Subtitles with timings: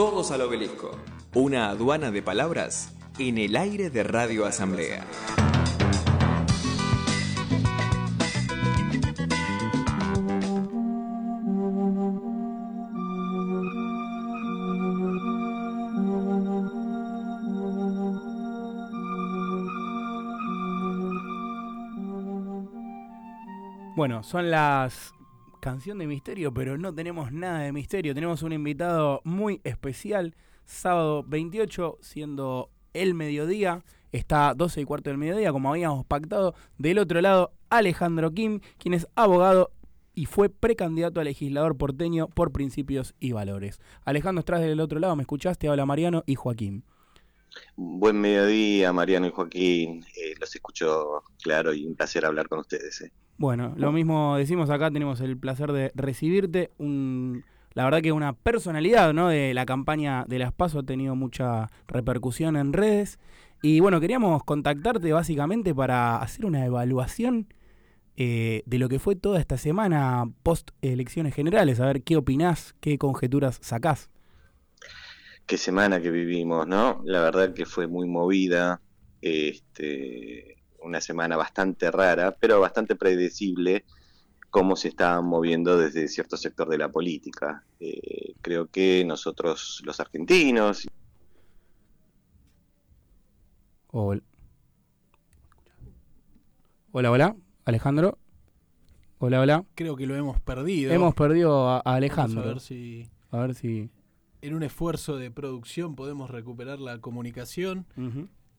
[0.00, 0.92] todos al obelisco.
[1.34, 5.04] Una aduana de palabras en el aire de Radio Asamblea.
[23.94, 25.12] Bueno, son las
[25.60, 28.14] canción de misterio, pero no tenemos nada de misterio.
[28.14, 33.84] Tenemos un invitado muy especial, sábado 28, siendo el mediodía.
[34.12, 36.54] Está 12 y cuarto del mediodía, como habíamos pactado.
[36.78, 39.70] Del otro lado, Alejandro Kim, quien es abogado
[40.14, 43.80] y fue precandidato a legislador porteño por principios y valores.
[44.04, 45.68] Alejandro, estás del otro lado, ¿me escuchaste?
[45.68, 46.84] Habla Mariano y Joaquín.
[47.76, 50.04] Buen mediodía, Mariano y Joaquín.
[50.16, 53.00] Eh, los escucho claro y un placer hablar con ustedes.
[53.02, 53.12] Eh.
[53.40, 56.72] Bueno, lo mismo decimos acá, tenemos el placer de recibirte.
[56.76, 59.28] Un, la verdad que una personalidad ¿no?
[59.28, 63.18] de la campaña de las PASO ha tenido mucha repercusión en redes.
[63.62, 67.46] Y bueno, queríamos contactarte básicamente para hacer una evaluación
[68.18, 72.74] eh, de lo que fue toda esta semana post elecciones generales, a ver qué opinás,
[72.80, 74.10] qué conjeturas sacás.
[75.46, 77.00] Qué semana que vivimos, ¿no?
[77.06, 78.82] La verdad que fue muy movida.
[79.22, 83.84] Este, una semana bastante rara, pero bastante predecible
[84.50, 87.64] cómo se está moviendo desde cierto sector de la política.
[87.78, 90.88] Eh, creo que nosotros, los argentinos...
[93.92, 94.22] Hola.
[96.92, 98.18] Hola, hola, Alejandro.
[99.18, 99.64] Hola, hola.
[99.74, 100.92] Creo que lo hemos perdido.
[100.92, 102.42] Hemos perdido a, Alejandro.
[102.42, 103.10] a ver si.
[103.30, 103.90] A ver si.
[104.42, 107.86] En un esfuerzo de producción podemos recuperar la comunicación.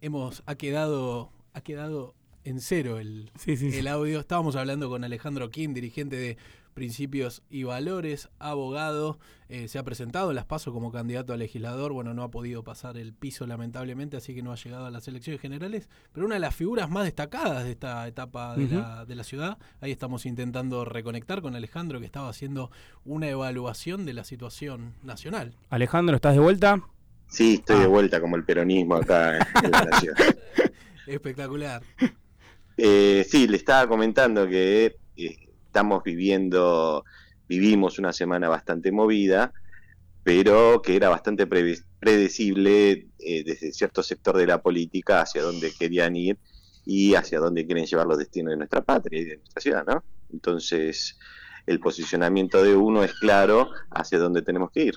[0.02, 4.20] Hemos ha quedado ha quedado en cero el, el audio.
[4.20, 6.38] Estábamos hablando con Alejandro Kim, dirigente de
[6.74, 9.20] Principios y Valores, abogado.
[9.50, 11.92] Eh, se ha presentado en las PASO como candidato a legislador.
[11.92, 15.08] Bueno, no ha podido pasar el piso lamentablemente, así que no ha llegado a las
[15.08, 15.90] elecciones generales.
[16.14, 19.58] Pero una de las figuras más destacadas de esta etapa de, la, de la ciudad.
[19.81, 22.72] Ahí estamos intentando reconectar con Alejandro, que estaba haciendo
[23.04, 25.54] una evaluación de la situación nacional.
[25.70, 26.81] Alejandro, ¿estás de vuelta?
[27.28, 27.88] Sí, estoy de ah.
[27.88, 30.18] vuelta como el peronismo acá en la ciudad.
[31.07, 31.81] Espectacular.
[32.78, 37.03] Eh, sí, le estaba comentando que eh, estamos viviendo,
[37.47, 39.53] vivimos una semana bastante movida,
[40.23, 46.16] pero que era bastante predecible eh, desde cierto sector de la política hacia dónde querían
[46.16, 46.38] ir
[46.85, 50.03] y hacia dónde quieren llevar los destinos de nuestra patria y de nuestra ciudad, ¿no?
[50.31, 51.19] Entonces,
[51.68, 54.95] el posicionamiento de uno es claro hacia dónde tenemos que ir.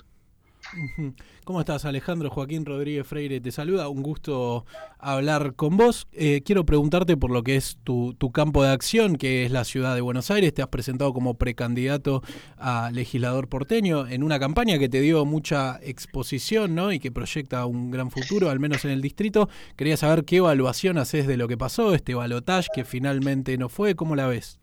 [1.43, 2.29] ¿Cómo estás, Alejandro?
[2.29, 3.87] Joaquín Rodríguez Freire te saluda.
[3.89, 4.65] Un gusto
[4.99, 6.07] hablar con vos.
[6.11, 9.95] Eh, quiero preguntarte por lo que es tu, campo de acción, que es la ciudad
[9.95, 10.53] de Buenos Aires.
[10.53, 12.21] Te has presentado como precandidato
[12.57, 16.91] a legislador porteño en una campaña que te dio mucha exposición ¿no?
[16.91, 19.49] y que proyecta un gran futuro, al menos en el distrito.
[19.75, 23.95] Quería saber qué evaluación haces de lo que pasó, este balotaje que finalmente no fue.
[23.95, 24.59] ¿Cómo la ves?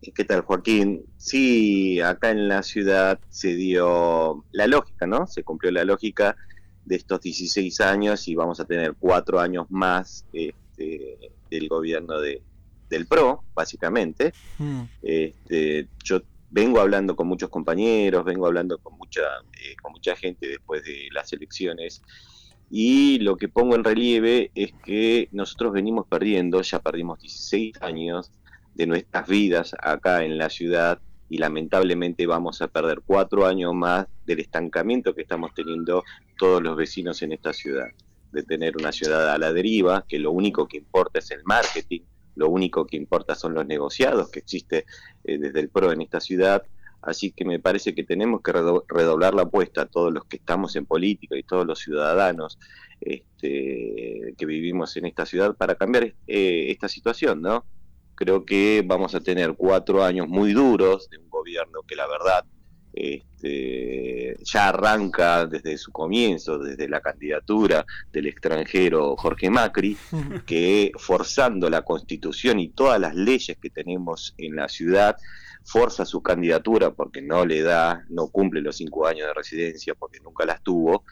[0.00, 1.04] ¿Qué tal, Joaquín?
[1.16, 5.26] Sí, acá en la ciudad se dio la lógica, ¿no?
[5.26, 6.36] Se cumplió la lógica
[6.84, 12.42] de estos 16 años y vamos a tener cuatro años más este, del gobierno de,
[12.88, 14.32] del PRO, básicamente.
[14.58, 14.82] Hmm.
[15.02, 19.22] Este, yo vengo hablando con muchos compañeros, vengo hablando con mucha,
[19.52, 22.02] eh, con mucha gente después de las elecciones
[22.70, 28.30] y lo que pongo en relieve es que nosotros venimos perdiendo, ya perdimos 16 años
[28.78, 34.06] de nuestras vidas acá en la ciudad y lamentablemente vamos a perder cuatro años más
[34.24, 36.04] del estancamiento que estamos teniendo
[36.38, 37.88] todos los vecinos en esta ciudad,
[38.32, 42.02] de tener una ciudad a la deriva, que lo único que importa es el marketing,
[42.36, 44.86] lo único que importa son los negociados que existe
[45.24, 46.62] eh, desde el PRO en esta ciudad,
[47.02, 50.76] así que me parece que tenemos que redoblar la apuesta a todos los que estamos
[50.76, 52.58] en política y todos los ciudadanos
[53.00, 57.64] este, que vivimos en esta ciudad para cambiar eh, esta situación, ¿no?
[58.18, 62.44] Creo que vamos a tener cuatro años muy duros de un gobierno que la verdad
[62.92, 69.96] este, ya arranca desde su comienzo, desde la candidatura del extranjero Jorge Macri,
[70.46, 75.16] que forzando la constitución y todas las leyes que tenemos en la ciudad,
[75.62, 80.18] forza su candidatura porque no le da, no cumple los cinco años de residencia porque
[80.18, 81.04] nunca las tuvo,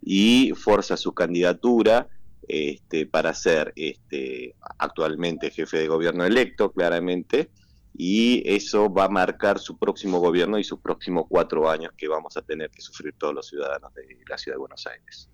[0.00, 2.08] y forza su candidatura
[2.48, 7.50] este, para ser este, actualmente jefe de gobierno electo, claramente,
[7.96, 12.36] y eso va a marcar su próximo gobierno y sus próximos cuatro años que vamos
[12.36, 15.28] a tener que sufrir todos los ciudadanos de la ciudad de Buenos Aires.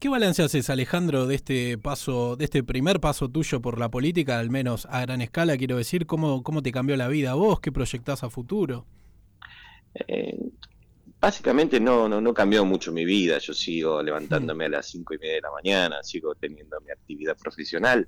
[0.00, 4.38] ¿Qué balance haces, Alejandro, de este paso, de este primer paso tuyo por la política,
[4.38, 7.60] al menos a gran escala, quiero decir, cómo, cómo te cambió la vida a vos,
[7.60, 8.84] qué proyectás a futuro?
[10.08, 10.36] Eh,
[11.24, 13.38] básicamente no, no, no cambió mucho mi vida.
[13.38, 17.34] Yo sigo levantándome a las cinco y media de la mañana, sigo teniendo mi actividad
[17.38, 18.06] profesional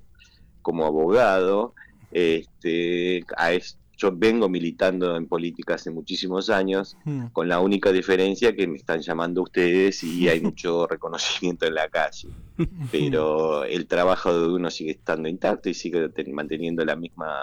[0.61, 1.73] como abogado.
[2.11, 3.53] Este, a,
[3.97, 7.29] yo vengo militando en política hace muchísimos años, hmm.
[7.33, 11.89] con la única diferencia que me están llamando ustedes y hay mucho reconocimiento en la
[11.89, 12.29] calle.
[12.91, 17.33] Pero el trabajo de uno sigue estando intacto y sigue manteniendo la misma,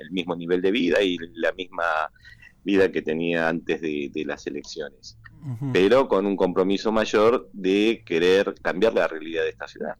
[0.00, 1.84] el mismo nivel de vida y la misma
[2.64, 5.16] vida que tenía antes de, las elecciones.
[5.72, 9.96] Pero con un compromiso mayor de querer cambiar la realidad de esta ciudad.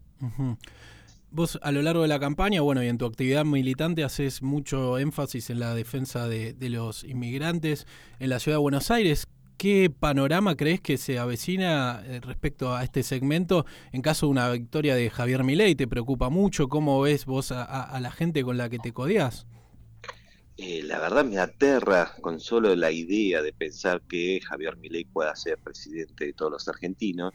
[1.33, 4.99] Vos a lo largo de la campaña, bueno, y en tu actividad militante haces mucho
[4.99, 7.87] énfasis en la defensa de, los inmigrantes
[8.19, 9.29] en la ciudad de Buenos Aires.
[9.57, 14.51] ¿Qué panorama crees que se avecina eh, respecto a este segmento en caso de una
[14.51, 15.77] victoria de Javier Milei?
[15.77, 16.69] ¿Te preocupa mucho?
[16.69, 19.47] ¿Cómo ves vos a, la gente con la que te codeás?
[20.63, 25.35] Eh, la verdad me aterra con solo la idea de pensar que Javier Milei pueda
[25.35, 27.33] ser presidente de todos los argentinos.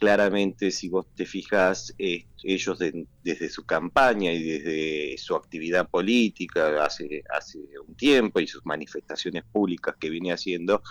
[0.00, 2.78] Claramente si vos te fijas, ellos
[3.22, 9.44] desde su campaña y desde su actividad política hace, hace un tiempo y sus manifestaciones
[9.44, 10.82] públicas que viene haciendo,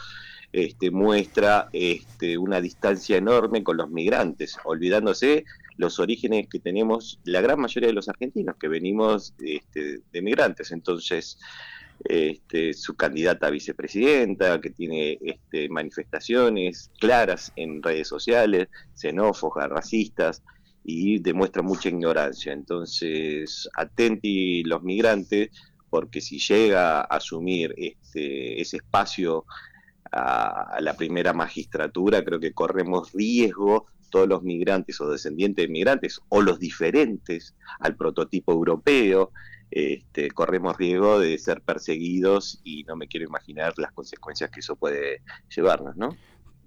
[0.54, 5.44] este, muestra este, una distancia enorme con los migrantes, olvidándose
[5.80, 10.74] los orígenes que tenemos la gran mayoría de los argentinos, que venimos este, de migrantes.
[10.74, 11.40] Entonces,
[12.04, 20.44] este, su candidata a vicepresidenta, que tiene este, manifestaciones claras en redes sociales, xenófobas, racistas,
[20.84, 22.52] y demuestra mucha ignorancia.
[22.52, 25.50] Entonces, atenti los migrantes,
[25.90, 29.46] porque si llega a asumir este, ese espacio
[30.12, 35.72] a, a la primera magistratura, creo que corremos riesgo todos los migrantes o descendientes de
[35.72, 39.32] migrantes o los diferentes al prototipo europeo,
[39.72, 44.76] este, corremos riesgo de ser perseguidos y no me quiero imaginar las consecuencias que eso
[44.76, 45.22] puede
[45.56, 46.16] llevarnos, ¿no?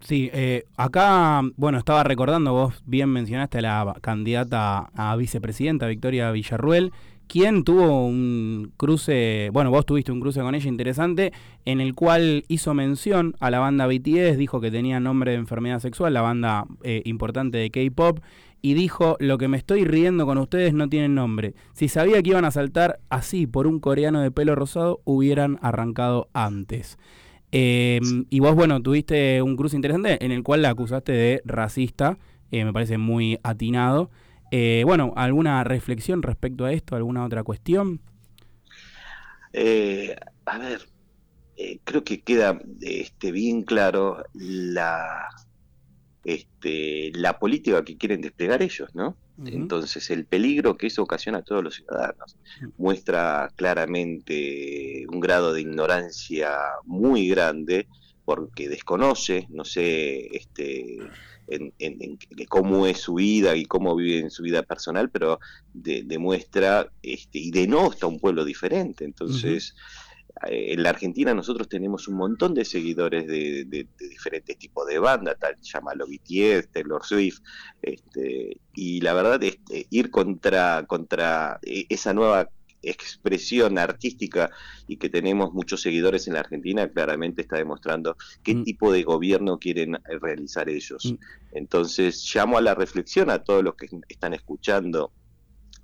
[0.01, 6.33] Sí, eh, acá, bueno, estaba recordando, vos bien mencionaste a la candidata a vicepresidenta, Victoria
[6.33, 6.93] Villarruel,
[7.33, 11.33] quien tuvo un cruce, bueno, vos tuviste un cruce con ella interesante,
[11.65, 15.79] en el cual hizo mención a la banda BTS, dijo que tenía nombre de enfermedad
[15.79, 18.21] sexual, la banda eh, importante de K-Pop,
[18.61, 21.55] y dijo, lo que me estoy riendo con ustedes no tiene nombre.
[21.73, 26.29] Si sabía que iban a saltar así por un coreano de pelo rosado, hubieran arrancado
[26.35, 26.99] antes.
[27.51, 32.19] Em, y vos, bueno, tuviste un cruce interesante en el cual la acusaste de racista,
[32.51, 34.11] eh, me parece muy atinado.
[34.55, 36.95] Eh, bueno, ¿alguna reflexión respecto a esto?
[36.95, 38.03] ¿Alguna otra cuestión?
[39.55, 40.15] Eh,
[40.45, 40.87] a ver,
[41.85, 45.27] creo que queda este, bien claro la
[46.25, 49.17] este, la política que quieren desplegar ellos, ¿no?
[49.45, 52.37] Entonces, el peligro que eso ocasiona a todos los ciudadanos
[52.77, 56.51] muestra claramente un grado de ignorancia
[56.85, 57.89] muy grande
[58.25, 60.99] porque desconoce, no sé, este,
[61.49, 62.19] en,
[62.49, 65.41] cómo es su vida y cómo vive en su vida personal, pero
[65.73, 69.05] demuestra este, y denosta un pueblo diferente.
[69.05, 69.75] Entonces,
[70.47, 75.39] eh, en la Argentina nosotros tenemos un montón de seguidores de, diferentes tipos de bandas,
[75.39, 77.41] tal llámalo BTS, Taylor Swift,
[77.83, 82.49] este, y la verdad es este, ir contra, contra eh, esa nueva
[82.83, 84.51] expresión artística
[84.87, 88.65] y que tenemos muchos seguidores en la Argentina, claramente está demostrando qué mm.
[88.65, 91.05] tipo de gobierno quieren eh, realizar ellos.
[91.05, 91.17] Mm.
[91.53, 95.13] Entonces llamo a la reflexión a todos los que están escuchando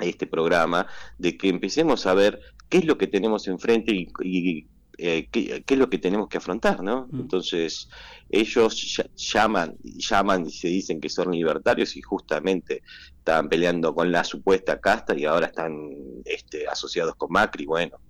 [0.00, 0.87] este programa,
[1.18, 5.78] de que empecemos a ver qué es lo que tenemos enfrente y, eh, qué, es
[5.78, 7.06] lo que tenemos que afrontar, ¿no?
[7.10, 7.20] Mm.
[7.20, 7.88] Entonces,
[8.28, 12.82] ellos llaman, llaman y se dicen que son libertarios y justamente
[13.16, 15.88] estaban peleando con la supuesta casta y ahora están
[16.24, 18.00] este, asociados con Macri, bueno,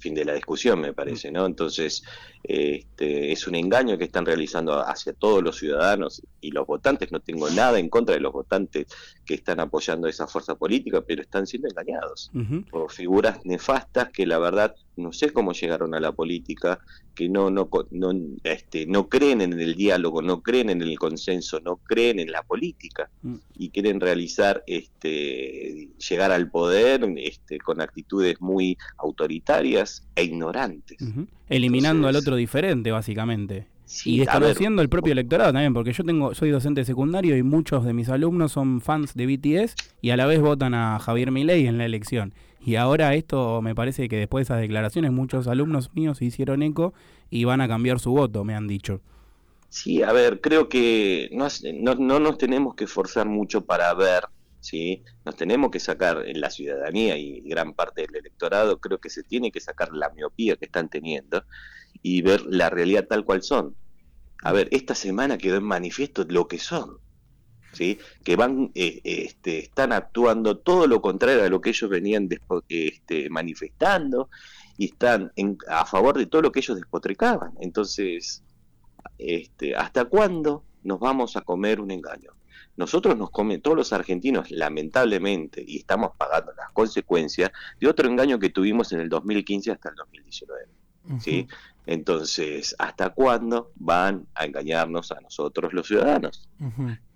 [0.00, 1.46] fin de la discusión, me parece, ¿no?
[1.46, 2.02] Entonces,
[2.42, 7.12] este, es un engaño que están realizando hacia todos los ciudadanos y los votantes.
[7.12, 8.86] No tengo nada en contra de los votantes
[9.30, 12.32] que están apoyando esa fuerza política, pero están siendo engañados
[12.68, 16.80] por figuras nefastas que la verdad no sé cómo llegaron a la política,
[17.14, 21.60] que no, no, no, este, no creen en el diálogo, no creen en el consenso,
[21.60, 23.36] no creen en la política mm.
[23.56, 30.98] y quieren realizar, este, llegar al poder este, con actitudes muy autoritarias e ignorantes.
[31.48, 33.68] Eliminando al otro diferente, básicamente
[34.04, 37.92] y desconociendo el propio electorado también, porque yo tengo soy docente secundario y muchos de
[37.92, 41.78] mis alumnos son fans de BTS y a la vez votan a Javier Milei en
[41.78, 42.34] la elección.
[42.64, 46.92] Y ahora esto me parece que después de esas declaraciones muchos alumnos míos hicieron eco
[47.30, 49.00] y van a cambiar su voto, me han dicho.
[49.70, 51.46] Sí, a ver, creo que no,
[51.96, 54.24] no, nos tenemos que esforzar mucho para ver,
[54.60, 55.04] ¿sí?
[55.24, 59.22] Nos tenemos que sacar en la ciudadanía y gran parte del electorado, creo que se
[59.22, 61.44] tiene que sacar la miopía que están teniendo
[62.02, 63.74] y ver la realidad tal cual son.
[64.42, 66.98] A ver, esta semana quedó en manifiesto lo que son.
[67.72, 68.00] ¿Sí?
[68.24, 72.28] que van, eh, este, están actuando todo lo contrario a lo que ellos venían
[72.68, 74.28] este, manifestando
[74.76, 75.30] y están
[75.68, 77.52] a favor de todo lo que ellos despotricaban.
[77.60, 78.42] Entonces,
[79.18, 82.32] este, ¿hasta cuándo nos vamos a comer un engaño?
[82.76, 88.38] Nosotros nos comen, todos los argentinos, lamentablemente, y estamos pagando las consecuencias de otro engaño
[88.38, 90.64] que tuvimos en el 2015 hasta el 2019.
[91.20, 91.46] ¿sí?
[91.90, 96.48] Entonces, ¿hasta cuándo van a engañarnos a nosotros los ciudadanos?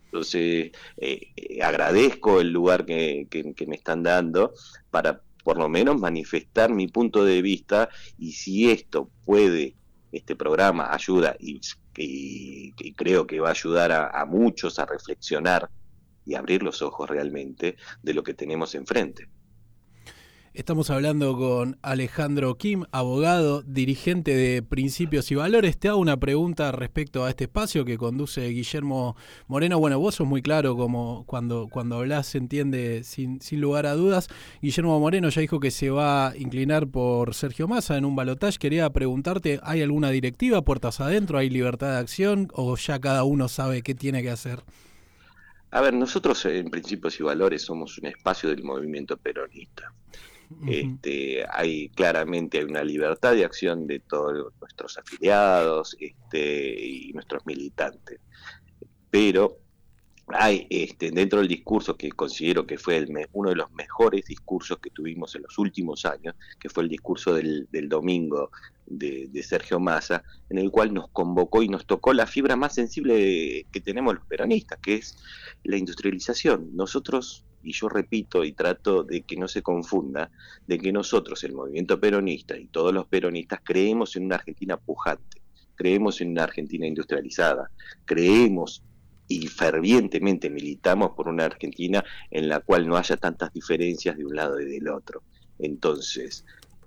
[0.06, 3.28] Entonces, eh, eh, agradezco el lugar que,
[3.68, 4.52] me están dando
[4.90, 7.88] para por lo menos manifestar mi punto de vista
[8.18, 9.76] y si esto puede,
[10.10, 11.60] este programa ayuda y,
[12.96, 15.70] creo que va a ayudar a muchos a reflexionar
[16.26, 19.28] y abrir los ojos realmente de lo que tenemos enfrente.
[20.54, 25.78] Estamos hablando con Alejandro Kim, abogado, dirigente de Principios y Valores.
[25.78, 29.16] Te hago una pregunta respecto a este espacio que conduce Guillermo
[29.48, 29.80] Moreno.
[29.80, 34.28] Bueno, vos sos muy claro como cuando, cuando hablas se entiende sin, lugar a dudas.
[34.62, 38.56] Guillermo Moreno ya dijo que se va a inclinar por Sergio Massa en un balotaje.
[38.56, 41.36] Quería preguntarte, ¿hay alguna directiva puertas adentro?
[41.36, 44.62] ¿Hay libertad de acción o ya cada uno sabe qué tiene que hacer?
[45.72, 49.92] A ver, nosotros en Principios y Valores somos un espacio del movimiento peronista
[50.66, 57.44] este, hay claramente hay una libertad de acción de todos nuestros afiliados este, y nuestros
[57.46, 58.20] militantes.
[59.10, 59.58] Pero
[60.28, 64.78] hay este, dentro del discurso que considero que fue el uno de los mejores discursos
[64.78, 68.50] que tuvimos en los últimos años, que fue el discurso del, domingo
[68.86, 73.66] de, Sergio Massa, en el cual nos convocó y nos tocó la fibra más sensible
[73.70, 75.16] que tenemos los peronistas, que es
[75.62, 76.74] la industrialización.
[76.74, 80.30] Nosotros y yo repito y trato de que no se confunda,
[80.66, 85.42] de que nosotros, el movimiento peronista y todos los peronistas, creemos en una Argentina pujante,
[85.74, 87.70] creemos en una Argentina industrializada,
[88.04, 88.82] creemos
[89.26, 94.36] y fervientemente militamos por una Argentina en la cual no haya tantas diferencias de un
[94.36, 95.22] lado y del otro.
[95.58, 96.44] Entonces,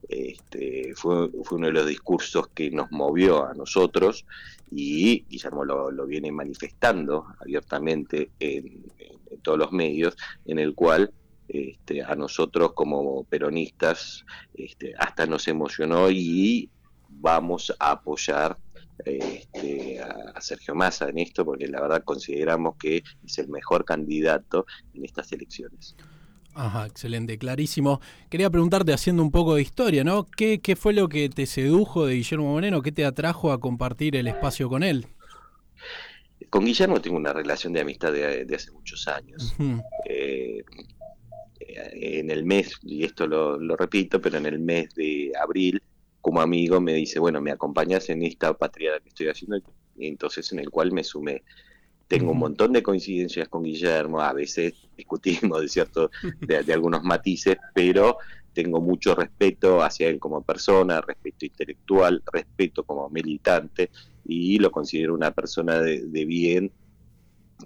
[0.10, 4.26] este, fue, fue uno de los discursos que nos movió a nosotros
[4.72, 8.86] y Guillermo lo, lo viene manifestando abiertamente en,
[9.42, 11.14] todos los medios, en el cual
[11.48, 16.70] este, a nosotros como peronistas este, hasta nos emocionó y
[17.10, 18.58] vamos a apoyar
[19.06, 24.66] este, a Sergio Massa en esto, porque la verdad consideramos que es el mejor candidato
[24.94, 25.96] en estas elecciones.
[26.58, 28.02] Ajá, excelente, clarísimo.
[28.32, 30.26] Quería preguntarte, haciendo un poco de historia, ¿no?
[30.26, 32.82] ¿Qué, qué fue lo que te sedujo de Guillermo Moreno?
[32.82, 35.06] ¿Qué te atrajo a compartir el espacio con él?
[36.50, 39.54] Con Guillermo tengo una relación de amistad de, hace muchos años.
[40.10, 40.64] Eh,
[41.60, 45.80] en el mes, y esto lo, repito, pero en el mes de abril,
[46.22, 49.58] como amigo, me dice, bueno, me acompañas en esta patriada que estoy haciendo,
[49.96, 51.44] y entonces en el cual me sumé.
[52.08, 56.10] Tengo un montón de coincidencias con Guillermo, a veces discutimos de cierto,
[56.42, 58.18] de algunos matices, pero
[58.58, 63.92] tengo mucho respeto hacia él como persona, respeto intelectual, respeto como militante
[64.26, 66.72] y lo considero una persona de, bien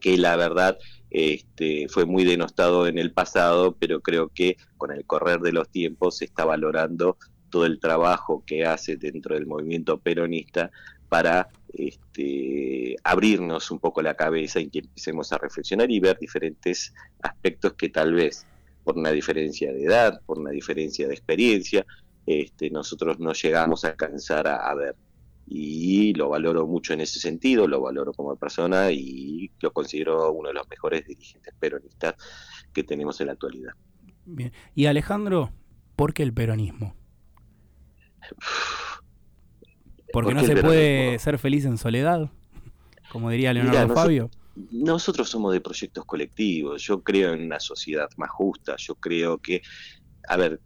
[0.02, 0.78] que la verdad
[1.10, 5.70] este, fue muy denostado en el pasado, pero creo que con el correr de los
[5.70, 7.16] tiempos se está valorando
[7.50, 10.72] todo el trabajo que hace dentro del movimiento peronista
[11.12, 16.94] para este, abrirnos un poco la cabeza y que empecemos a reflexionar y ver diferentes
[17.22, 18.48] aspectos que tal vez
[18.86, 21.86] por una diferencia de edad, por una diferencia de experiencia,
[22.26, 24.96] este, nosotros no llegamos a alcanzar a, ver.
[25.46, 30.48] Y lo valoro mucho en ese sentido, lo valoro como persona y lo considero uno
[30.48, 32.16] de los mejores dirigentes peronistas
[32.72, 33.74] que tenemos en la actualidad.
[34.24, 34.54] Bien.
[34.76, 35.52] Y Alejandro,
[35.98, 36.96] ¿por qué el peronismo?
[40.12, 42.30] Porque no se puede ser feliz en soledad,
[43.12, 44.30] como diría Leonardo Fabio.
[44.72, 49.62] nosotros somos de proyectos colectivos, yo creo en una sociedad más justa, yo creo que,
[50.28, 50.60] a ver,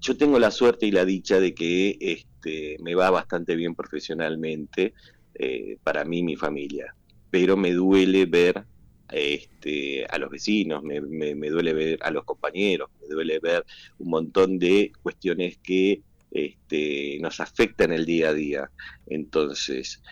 [0.00, 4.94] yo tengo la suerte y la dicha de que este, me va bastante bien profesionalmente
[5.34, 6.94] eh, para mí y mi familia,
[7.30, 8.64] pero me duele ver
[9.10, 13.64] este, a los vecinos, me, me, duele ver a los compañeros, me duele ver
[13.98, 16.02] un montón de cuestiones que
[16.36, 18.70] este, nos afectan el día a día.
[19.06, 20.02] Entonces,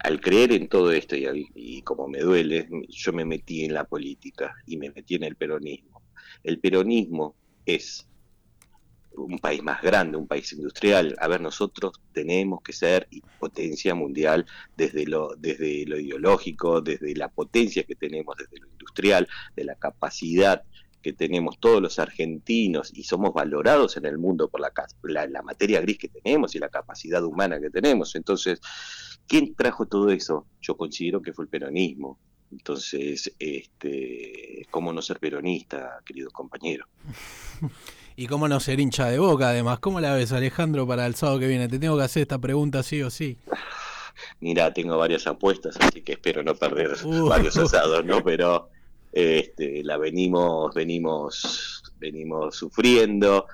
[0.00, 4.54] al creer en todo esto y, como me duele, yo me metí en la política
[4.66, 6.02] y me metí en el peronismo.
[6.42, 8.08] El peronismo es
[9.12, 11.16] un país más grande, un país industrial.
[11.20, 13.08] A ver, nosotros tenemos que ser
[13.38, 19.28] potencia mundial desde lo, desde lo ideológico, desde la potencia que tenemos, desde lo industrial,
[19.56, 20.62] de la capacidad
[21.02, 25.42] que tenemos todos los argentinos y somos valorados en el mundo por la, la, la
[25.42, 28.14] materia gris que tenemos y la capacidad humana que tenemos.
[28.14, 28.60] Entonces,
[29.28, 30.46] ¿Quién trajo todo eso?
[30.62, 32.18] Yo considero que fue el peronismo.
[32.50, 36.86] Entonces, este, ¿cómo no ser peronista, querido compañero?
[38.16, 39.78] Y cómo no ser hincha de boca, además.
[39.78, 41.68] ¿Cómo la ves, Alejandro, para el sábado que viene?
[41.68, 43.38] Te tengo que hacer esta pregunta sí o sí.
[44.40, 47.28] Mira, tengo varias apuestas, así que espero no perder uh.
[47.28, 48.20] varios asados, ¿no?
[48.24, 48.70] Pero
[49.12, 53.46] este, la venimos, venimos, venimos sufriendo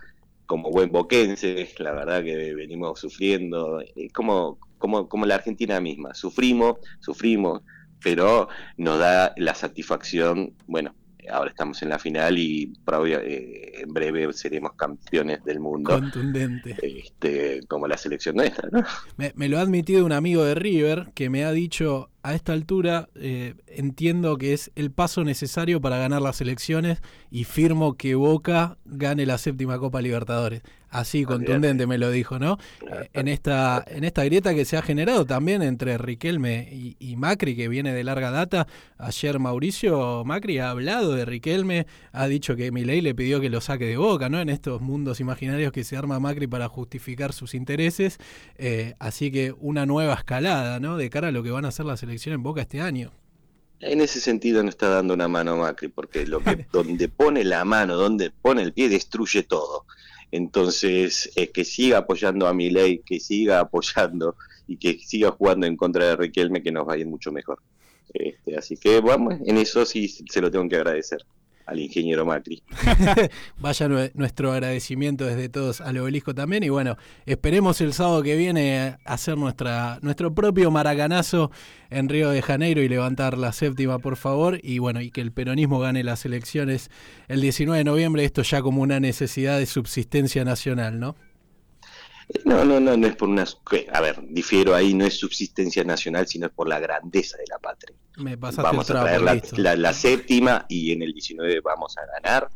[0.47, 3.83] como buen boquense, la verdad que venimos sufriendo,
[4.13, 7.63] como, como, como la Argentina misma, sufrimos, sufrimos,
[8.03, 10.95] pero nos da la satisfacción, bueno,
[11.31, 15.93] ahora estamos en la final y eh, en breve seremos campeones del mundo.
[15.93, 16.77] Contundente.
[16.83, 18.85] Este, como la selección nuestra, ¿no?
[19.17, 22.55] Me, me, lo ha admitido un amigo de River que me ha dicho, a esta
[22.55, 28.15] altura eh, entiendo que es el paso necesario para ganar las elecciones y firmo que
[28.15, 30.63] Boca gane la séptima Copa Libertadores.
[30.89, 32.57] Así contundente me lo dijo, ¿no?
[32.83, 37.57] Eh, en esta en esta grieta que se ha generado también entre Riquelme y, Macri,
[37.57, 38.69] que viene de larga data.
[38.97, 43.61] Ayer Mauricio Macri ha hablado de Riquelme, ha dicho que Milei le pidió que lo
[43.61, 44.41] saque de Boca, ¿no?
[44.41, 48.19] En estos mundos imaginarios que se arma Macri para justificar sus intereses.
[48.57, 50.97] Eh, así que una nueva escalada, ¿no?
[50.97, 53.11] De cara a lo que van a hacer las elecciones en Boca este año.
[53.81, 57.65] En ese sentido no está dando una mano Macri, porque lo que, donde pone la
[57.65, 59.85] mano, donde pone el pie, destruye todo.
[60.31, 65.77] Entonces, es que siga apoyando a Milei, que siga apoyando y que siga jugando en
[65.77, 67.61] contra de Riquelme, que nos va a ir mucho mejor.
[68.13, 71.25] Este, así que, vamos, en eso sí se lo tengo que agradecer
[71.67, 72.63] al ingeniero Macri.
[73.59, 78.97] Vaya nuestro agradecimiento desde todos al obelisco también y bueno, esperemos el sábado que viene
[79.05, 81.51] hacer nuestra, nuestro propio maracanazo
[81.91, 85.33] en Río de Janeiro y levantar la séptima por favor y bueno, y que el
[85.33, 86.91] peronismo gane las elecciones
[87.29, 91.17] el 19 de noviembre, esto ya como una necesidad de subsistencia nacional, ¿no?
[92.45, 93.45] No, no, no, no es por una...
[93.93, 97.59] A ver, difiero ahí, no es subsistencia nacional, sino es por la grandeza de la
[97.59, 97.97] patria.
[98.17, 99.21] Me vamos a traer
[99.79, 102.49] la, séptima y en el 19 vamos a ganar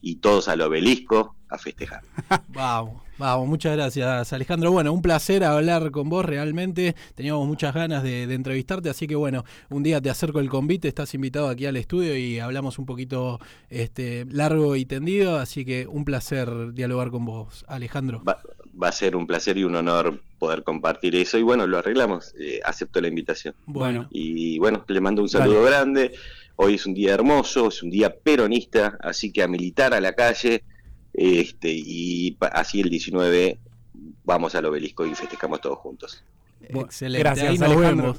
[0.00, 2.00] y todos al obelisco a festejar.
[2.48, 4.72] vamos, vamos, muchas gracias Alejandro.
[4.72, 6.96] Bueno, un placer hablar con vos realmente.
[7.14, 11.14] Teníamos muchas ganas de, entrevistarte, así que bueno, un día te acerco el convite, estás
[11.14, 16.04] invitado aquí al estudio y hablamos un poquito este, largo y tendido, así que un
[16.04, 18.40] placer dialogar con vos, Alejandro va
[18.80, 21.38] a ser un placer y un honor poder compartir eso.
[21.38, 22.34] Y bueno, lo arreglamos.
[22.38, 23.54] Eh, acepto la invitación.
[23.66, 24.08] Bueno.
[24.10, 26.12] Y bueno, le mando un saludo grande.
[26.56, 30.12] Hoy es un día hermoso, es un día peronista, así que a militar a la
[30.14, 30.64] calle.
[31.12, 33.58] Este, y así el 19
[34.24, 36.22] vamos al obelisco y festejamos todos juntos.
[36.62, 37.18] Excelente.
[37.18, 38.16] Gracias, Alejandro.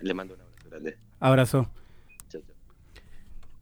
[0.00, 0.96] Le mando un abrazo grande.
[1.20, 1.70] Abrazo.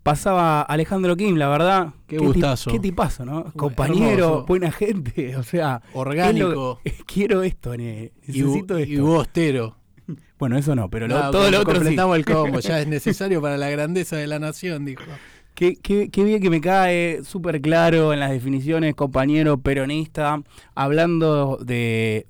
[0.04, 1.94] Pasaba Alejandro Kim, la verdad.
[2.06, 2.70] Qué, gustazo.
[2.70, 3.50] qué tipazo, ¿no?
[3.56, 5.80] Compañero, buena gente, o sea.
[5.94, 6.78] Orgánico.
[7.06, 8.94] quiero esto, necesito y, esto.
[8.94, 9.76] Y bostero.
[10.38, 13.70] Bueno, eso no, pero todo lo otro completamos el combo, ya es necesario para la
[13.70, 15.04] grandeza de la nación, dijo.
[15.54, 20.42] Qué, qué, qué bien que me cae, súper claro en las definiciones, compañero peronista,
[20.74, 22.26] hablando de,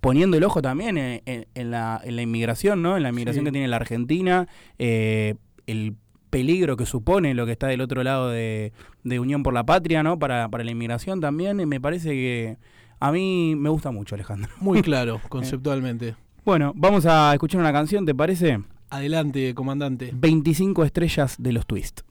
[0.00, 2.96] poniendo el ojo también en, la, en la, inmigración, ¿no?
[2.96, 4.46] En la inmigración que tiene la Argentina,
[4.78, 5.34] eh,
[5.66, 5.96] el
[6.36, 8.70] peligro que supone lo que está del otro lado de,
[9.04, 10.18] Unión por la Patria, ¿no?
[10.18, 11.56] Para, para la inmigración también.
[11.66, 12.58] me parece que
[13.00, 14.50] a mí me gusta mucho, Alejandro.
[14.60, 16.14] Muy claro, conceptualmente.
[16.44, 18.60] bueno, vamos a escuchar una canción, ¿te parece?
[18.90, 20.10] Adelante, comandante.
[20.12, 22.02] 25 estrellas de los Twist.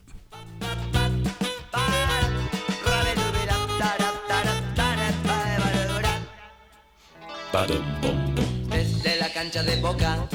[8.71, 10.27] Desde la cancha de Boca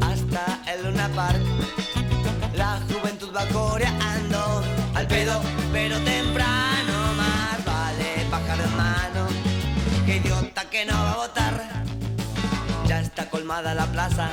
[0.00, 1.47] hasta el Luna Park
[3.38, 4.62] va coreando
[4.94, 5.40] al pedo,
[5.72, 9.22] pero temprano más vale bajar de mano.
[10.04, 11.84] Que idiota que no va a votar.
[12.86, 14.28] Ya está colmada la plaza,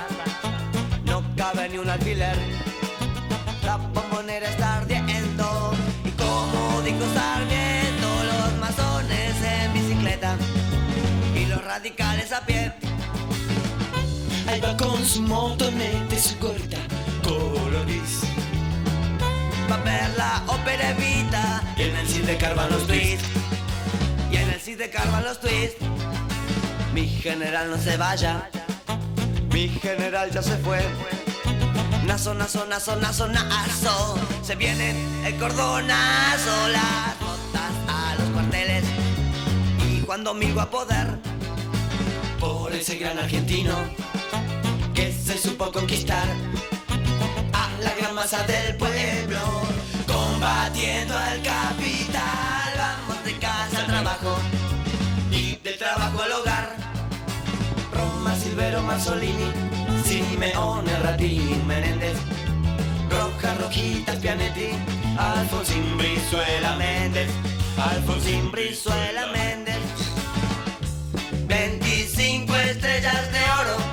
[1.05, 2.37] no cabe ni un alfiler.
[3.63, 10.35] La bombonera está ardiendo y como dijo Sarmiento, los masones en bicicleta
[11.35, 12.73] y los radicales a pie.
[14.47, 16.77] Ahí va con su motoneta y su gorrita
[17.23, 18.34] colorís.
[19.69, 23.27] Va a ver la ópera Evita en el Cid de Carvan los twists.
[24.31, 25.83] Y en el Cid de Carvan los twists.
[26.93, 28.49] Mi general no se vaya.
[29.51, 30.79] Mi general ya se fue.
[32.05, 34.19] Nazo, nazo, nazo, nazo, nazo.
[34.43, 34.93] Se viene
[35.25, 38.83] el cordonazo, las botas a los cuarteles.
[39.89, 41.17] Y cuando migo a poder,
[42.39, 43.73] por ese gran argentino
[44.93, 46.27] que se supo conquistar
[48.05, 49.39] gran masa del pueblo,
[50.05, 54.37] combatiendo al capital, vamos de casa al trabajo
[55.31, 56.75] y del trabajo al hogar.
[57.91, 59.51] Roma, Silvero, Mazzolini,
[60.03, 62.17] Simeone, Ratini, Menéndez,
[63.09, 64.69] Roja, Rojitas, Pianetti,
[65.17, 67.29] Alfonsín, Brizuela, Méndez,
[67.77, 69.79] Alfonsín, Brizuela, Méndez.
[71.47, 73.84] 25 estrellas de oro